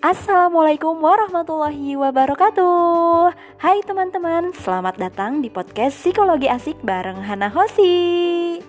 [0.00, 8.64] Assalamualaikum warahmatullahi wabarakatuh Hai teman-teman, selamat datang di podcast Psikologi Asik bareng Hana Hosi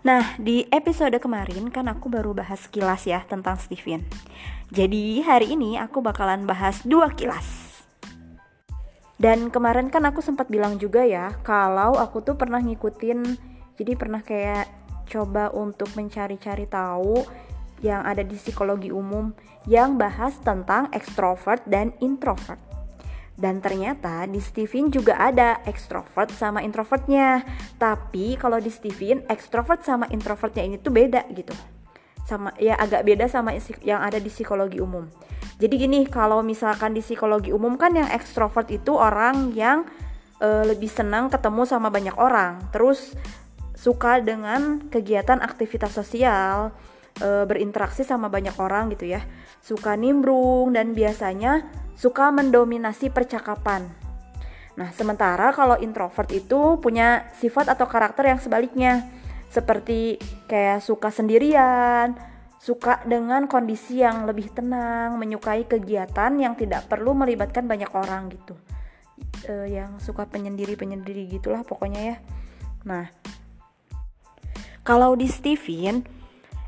[0.00, 4.00] Nah, di episode kemarin kan aku baru bahas kilas ya tentang Steven.
[4.72, 7.61] Jadi hari ini aku bakalan bahas dua kilas.
[9.22, 13.22] Dan kemarin kan aku sempat bilang juga ya, kalau aku tuh pernah ngikutin,
[13.78, 14.66] jadi pernah kayak
[15.06, 17.22] coba untuk mencari-cari tahu
[17.86, 19.30] yang ada di psikologi umum
[19.70, 22.58] yang bahas tentang ekstrovert dan introvert.
[23.38, 27.46] Dan ternyata di Steven juga ada ekstrovert sama introvertnya.
[27.78, 31.54] Tapi kalau di Steven ekstrovert sama introvertnya ini tuh beda gitu.
[32.26, 33.54] Sama ya agak beda sama
[33.86, 35.06] yang ada di psikologi umum.
[35.60, 39.84] Jadi gini, kalau misalkan di psikologi umum kan yang ekstrovert itu orang yang
[40.40, 42.60] e, lebih senang ketemu sama banyak orang.
[42.74, 43.14] Terus
[43.76, 46.72] suka dengan kegiatan aktivitas sosial,
[47.20, 49.22] e, berinteraksi sama banyak orang gitu ya.
[49.62, 53.86] Suka nimbrung dan biasanya suka mendominasi percakapan.
[54.72, 59.04] Nah, sementara kalau introvert itu punya sifat atau karakter yang sebaliknya,
[59.52, 60.16] seperti
[60.48, 62.16] kayak suka sendirian,
[62.62, 68.54] suka dengan kondisi yang lebih tenang, menyukai kegiatan yang tidak perlu melibatkan banyak orang gitu.
[69.42, 72.16] E, yang suka penyendiri-penyendiri gitulah pokoknya ya.
[72.86, 73.10] Nah,
[74.86, 76.22] kalau di Steven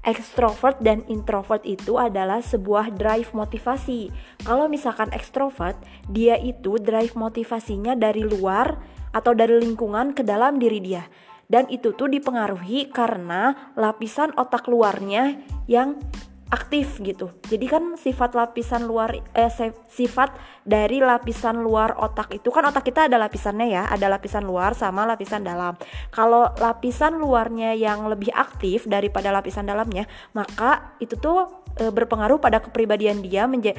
[0.04, 4.12] Extrovert dan introvert itu adalah sebuah drive motivasi.
[4.44, 5.80] Kalau misalkan extrovert,
[6.12, 8.76] dia itu drive motivasinya dari luar
[9.16, 11.08] atau dari lingkungan ke dalam diri dia.
[11.54, 15.38] Dan itu tuh dipengaruhi karena lapisan otak luarnya
[15.70, 16.02] yang
[16.50, 17.30] aktif gitu.
[17.46, 19.50] Jadi kan sifat lapisan luar eh,
[19.86, 20.34] sifat
[20.66, 25.06] dari lapisan luar otak itu kan otak kita ada lapisannya ya, ada lapisan luar sama
[25.06, 25.78] lapisan dalam.
[26.10, 32.58] Kalau lapisan luarnya yang lebih aktif daripada lapisan dalamnya, maka itu tuh e, berpengaruh pada
[32.58, 33.78] kepribadian dia menjadi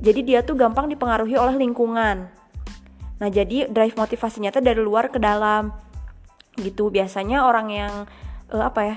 [0.00, 2.32] jadi dia tuh gampang dipengaruhi oleh lingkungan.
[3.20, 5.89] Nah, jadi drive motivasinya tuh dari luar ke dalam.
[6.60, 6.92] Gitu.
[6.92, 7.92] Biasanya orang yang
[8.52, 8.96] e, apa ya?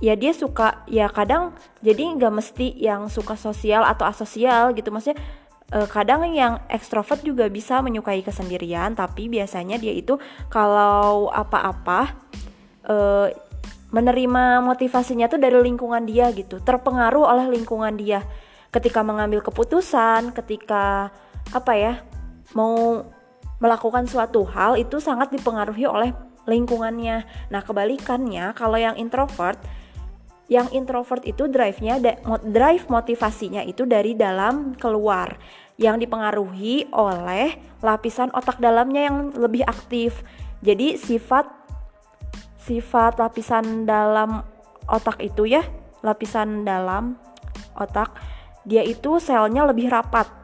[0.00, 1.52] ya dia suka ya kadang
[1.84, 5.20] jadi nggak mesti yang suka sosial atau asosial gitu maksudnya
[5.76, 10.16] uh, kadang yang ekstrovert juga bisa menyukai kesendirian tapi biasanya dia itu
[10.48, 12.16] kalau apa-apa
[12.88, 13.28] uh,
[13.92, 18.24] menerima motivasinya tuh dari lingkungan dia gitu terpengaruh oleh lingkungan dia
[18.72, 21.12] ketika mengambil keputusan ketika
[21.52, 21.94] apa ya
[22.56, 23.04] mau
[23.60, 26.16] melakukan suatu hal itu sangat dipengaruhi oleh
[26.50, 27.22] lingkungannya
[27.54, 29.62] nah kebalikannya kalau yang introvert
[30.50, 32.02] yang introvert itu drive-nya
[32.42, 35.38] drive motivasinya itu dari dalam keluar
[35.78, 40.26] yang dipengaruhi oleh lapisan otak dalamnya yang lebih aktif.
[40.60, 41.46] Jadi sifat
[42.60, 44.42] sifat lapisan dalam
[44.90, 45.62] otak itu ya,
[46.02, 47.14] lapisan dalam
[47.78, 48.12] otak
[48.66, 50.39] dia itu selnya lebih rapat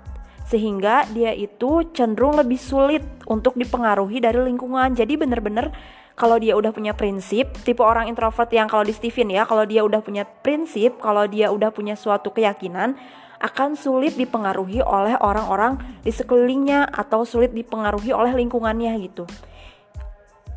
[0.47, 4.95] sehingga dia itu cenderung lebih sulit untuk dipengaruhi dari lingkungan.
[4.95, 5.75] Jadi benar-benar
[6.17, 9.83] kalau dia udah punya prinsip, tipe orang introvert yang kalau di Steven ya, kalau dia
[9.85, 12.97] udah punya prinsip, kalau dia udah punya suatu keyakinan,
[13.37, 19.29] akan sulit dipengaruhi oleh orang-orang di sekelilingnya atau sulit dipengaruhi oleh lingkungannya gitu.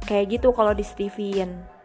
[0.07, 1.78] Kayak gitu kalau di Steven.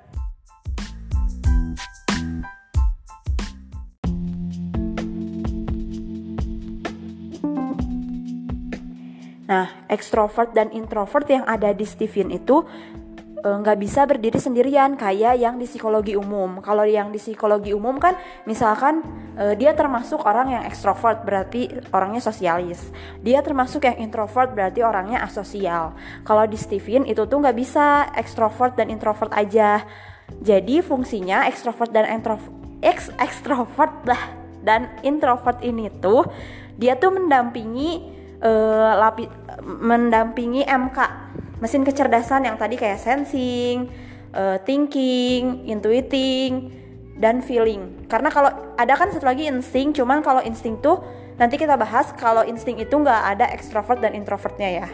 [9.55, 12.67] Nah, ekstrovert dan introvert yang ada di Steven itu
[13.45, 16.65] E, nggak bisa berdiri sendirian kayak yang di psikologi umum.
[16.65, 18.17] Kalau yang di psikologi umum kan
[18.49, 19.05] misalkan
[19.37, 22.89] e, dia termasuk orang yang ekstrovert berarti orangnya sosialis.
[23.21, 25.93] Dia termasuk yang introvert berarti orangnya asosial.
[26.25, 29.85] Kalau di Steven itu tuh nggak bisa ekstrovert dan introvert aja.
[30.41, 32.49] Jadi fungsinya ekstrovert dan introvert
[33.21, 34.33] ekstrovert lah
[34.65, 36.25] dan introvert ini tuh
[36.81, 39.27] dia tuh mendampingi uh, lapi
[39.65, 40.99] mendampingi MK
[41.65, 43.89] mesin kecerdasan yang tadi kayak sensing,
[44.37, 46.69] uh, thinking, intuiting,
[47.17, 48.05] dan feeling.
[48.11, 51.01] Karena kalau ada kan satu lagi insting, cuman kalau insting tuh
[51.41, 54.89] nanti kita bahas kalau insting itu nggak ada extrovert dan introvertnya ya.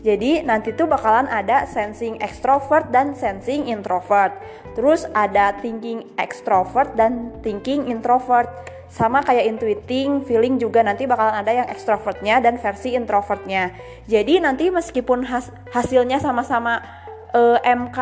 [0.00, 4.32] Jadi nanti tuh bakalan ada sensing extrovert dan sensing introvert.
[4.72, 8.48] Terus ada thinking extrovert dan thinking introvert
[8.90, 13.70] sama kayak intuiting, feeling juga nanti bakalan ada yang extrovertnya dan versi introvertnya.
[14.10, 16.82] Jadi nanti meskipun has hasilnya sama-sama
[17.30, 17.98] uh, eh, MK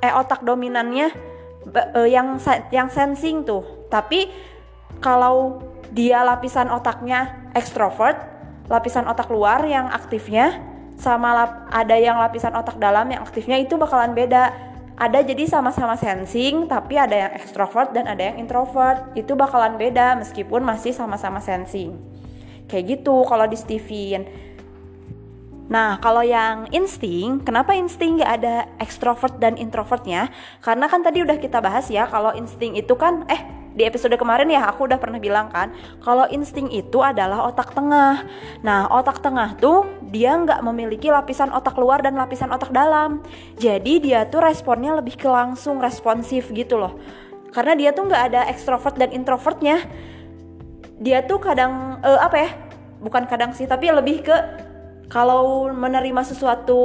[0.00, 1.12] eh otak dominannya
[1.68, 2.40] uh, yang
[2.72, 4.32] yang sensing tuh, tapi
[5.04, 5.60] kalau
[5.92, 8.16] dia lapisan otaknya extrovert,
[8.72, 10.56] lapisan otak luar yang aktifnya
[10.96, 14.69] sama lap, ada yang lapisan otak dalam yang aktifnya itu bakalan beda
[15.00, 19.16] ada jadi sama-sama sensing tapi ada yang extrovert dan ada yang introvert.
[19.16, 21.96] Itu bakalan beda meskipun masih sama-sama sensing.
[22.68, 24.28] Kayak gitu kalau di Steven.
[25.70, 30.28] Nah, kalau yang insting, kenapa insting gak ada extrovert dan introvertnya?
[30.58, 34.50] Karena kan tadi udah kita bahas ya, kalau insting itu kan, eh di episode kemarin
[34.50, 35.70] ya aku udah pernah bilang kan
[36.02, 38.26] kalau insting itu adalah otak tengah.
[38.66, 43.22] Nah otak tengah tuh dia nggak memiliki lapisan otak luar dan lapisan otak dalam.
[43.56, 46.98] Jadi dia tuh responnya lebih ke langsung responsif gitu loh.
[47.50, 49.86] Karena dia tuh nggak ada ekstrovert dan introvertnya.
[51.00, 52.50] Dia tuh kadang uh, apa ya
[53.00, 54.36] bukan kadang sih tapi lebih ke
[55.10, 56.78] kalau menerima sesuatu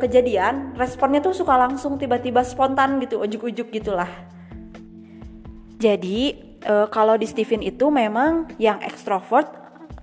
[0.00, 4.08] kejadian responnya tuh suka langsung tiba-tiba spontan gitu ujuk-ujuk gitulah
[5.76, 6.20] jadi
[6.64, 9.48] e, kalau di Steven itu memang yang ekstrovert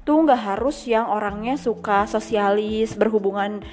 [0.05, 3.65] tuh nggak harus yang orangnya suka sosialis berhubungan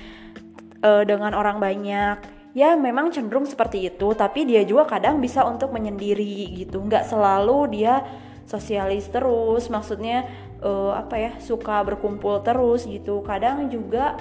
[0.80, 2.40] e, dengan orang banyak.
[2.50, 6.82] Ya memang cenderung seperti itu tapi dia juga kadang bisa untuk menyendiri gitu.
[6.82, 8.02] Nggak selalu dia
[8.50, 10.26] sosialis terus maksudnya
[10.58, 13.22] uh, apa ya suka berkumpul terus gitu.
[13.22, 14.18] Kadang juga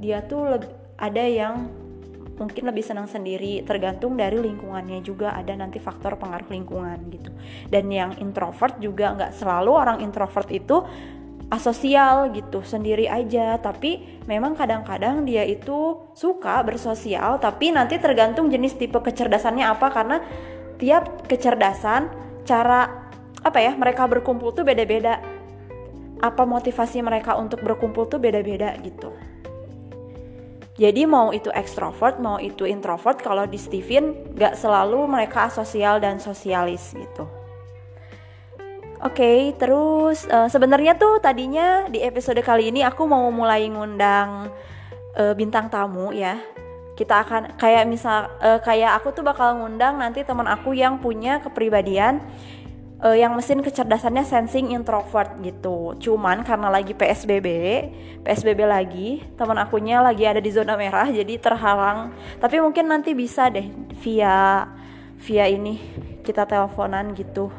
[0.00, 0.56] dia tuh
[0.96, 1.68] ada yang
[2.36, 7.30] mungkin lebih senang sendiri tergantung dari lingkungannya juga ada nanti faktor pengaruh lingkungan gitu.
[7.72, 10.84] Dan yang introvert juga nggak selalu orang introvert itu
[11.48, 13.56] asosial gitu sendiri aja.
[13.56, 20.16] Tapi memang kadang-kadang dia itu suka bersosial tapi nanti tergantung jenis tipe kecerdasannya apa karena
[20.76, 22.12] tiap kecerdasan
[22.44, 23.08] cara
[23.40, 25.24] apa ya mereka berkumpul tuh beda-beda.
[26.16, 29.35] Apa motivasi mereka untuk berkumpul tuh beda-beda gitu
[30.76, 36.20] jadi mau itu ekstrovert, mau itu introvert, kalau di Steven gak selalu mereka sosial dan
[36.20, 37.24] sosialis gitu.
[39.00, 44.52] Oke, okay, terus uh, sebenarnya tuh tadinya di episode kali ini aku mau mulai ngundang
[45.16, 46.40] uh, bintang tamu ya.
[46.96, 51.44] Kita akan kayak misal uh, kayak aku tuh bakal ngundang nanti teman aku yang punya
[51.44, 52.24] kepribadian
[53.02, 55.96] uh, yang mesin kecerdasannya sensing introvert gitu.
[56.00, 57.48] Cuman karena lagi PSBB,
[58.24, 62.12] PSBB lagi, teman akunya lagi ada di zona merah jadi terhalang.
[62.40, 63.68] Tapi mungkin nanti bisa deh
[64.00, 64.68] via
[65.16, 65.80] via ini
[66.24, 67.52] kita teleponan gitu.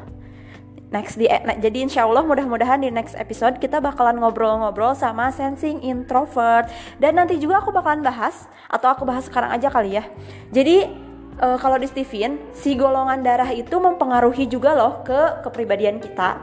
[0.88, 5.84] Next di nah, jadi insya Allah mudah-mudahan di next episode kita bakalan ngobrol-ngobrol sama sensing
[5.84, 6.64] introvert
[6.96, 10.08] dan nanti juga aku bakalan bahas atau aku bahas sekarang aja kali ya.
[10.48, 11.07] Jadi
[11.38, 16.42] uh, kalau di Steven si golongan darah itu mempengaruhi juga loh ke kepribadian kita.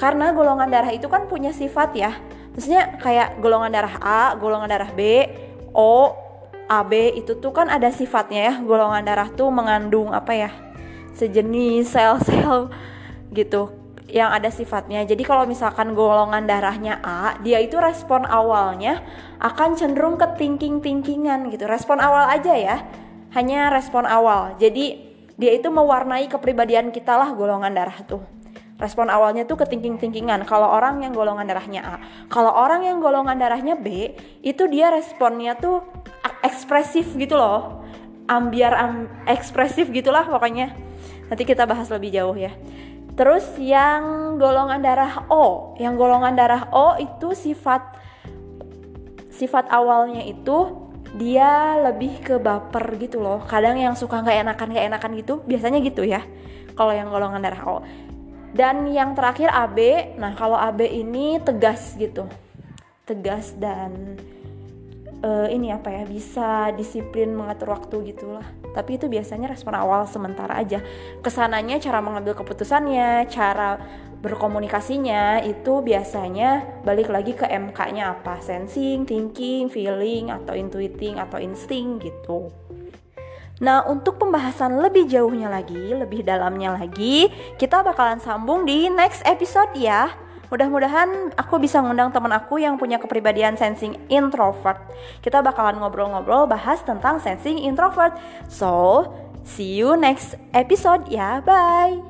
[0.00, 2.12] Karena golongan darah itu kan punya sifat ya.
[2.56, 5.28] Maksudnya kayak golongan darah A golongan darah B
[5.76, 6.16] O
[6.70, 8.54] AB itu tuh kan ada sifatnya ya.
[8.64, 10.50] Golongan darah tuh mengandung apa ya?
[11.14, 12.72] Sejenis sel-sel
[13.38, 13.76] gitu
[14.10, 15.06] yang ada sifatnya.
[15.06, 19.06] Jadi kalau misalkan golongan darahnya A, dia itu respon awalnya
[19.38, 21.70] akan cenderung ke thinking-thinkingan gitu.
[21.70, 22.76] Respon awal aja ya
[23.34, 24.58] hanya respon awal.
[24.58, 25.10] Jadi
[25.40, 28.20] dia itu mewarnai kepribadian kita lah golongan darah tuh.
[28.80, 30.48] Respon awalnya tuh ke thinking-thinkingan.
[30.48, 31.94] Kalau orang yang golongan darahnya A,
[32.32, 35.84] kalau orang yang golongan darahnya B, itu dia responnya tuh
[36.40, 37.84] ekspresif gitu loh.
[38.24, 40.72] Ambiar am, ekspresif gitulah pokoknya.
[41.28, 42.56] Nanti kita bahas lebih jauh ya.
[43.20, 48.00] Terus yang golongan darah O, yang golongan darah O itu sifat
[49.28, 53.42] sifat awalnya itu dia lebih ke baper gitu loh.
[53.46, 56.22] Kadang yang suka nggak enakan nggak enakan gitu biasanya gitu ya.
[56.78, 57.76] Kalau yang golongan darah O.
[58.50, 59.78] Dan yang terakhir AB
[60.18, 62.26] nah kalau AB ini tegas gitu.
[63.06, 64.18] Tegas dan
[65.26, 70.58] uh, ini apa ya bisa disiplin mengatur waktu gitulah tapi itu biasanya respon awal sementara
[70.58, 70.78] aja.
[71.20, 73.82] Ke sananya cara mengambil keputusannya cara
[74.20, 81.96] berkomunikasinya itu biasanya balik lagi ke MK-nya apa sensing, thinking, feeling atau intuiting atau insting
[82.00, 82.52] gitu.
[83.60, 87.28] Nah, untuk pembahasan lebih jauhnya lagi, lebih dalamnya lagi,
[87.60, 90.08] kita bakalan sambung di next episode ya.
[90.48, 94.82] Mudah-mudahan aku bisa ngundang teman aku yang punya kepribadian sensing introvert.
[95.22, 98.18] Kita bakalan ngobrol-ngobrol bahas tentang sensing introvert.
[98.50, 99.06] So,
[99.46, 101.38] see you next episode ya.
[101.44, 102.09] Bye.